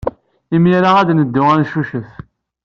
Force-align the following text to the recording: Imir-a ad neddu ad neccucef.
Imir-a 0.55 0.91
ad 0.97 1.09
neddu 1.13 1.43
ad 1.49 1.57
neccucef. 1.59 2.09